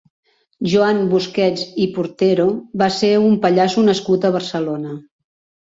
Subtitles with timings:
[0.71, 2.47] Joan Busquets i Portero
[2.85, 4.99] va ser un pallasso nascut a Barcelona.